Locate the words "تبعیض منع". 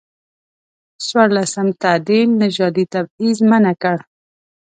2.93-3.73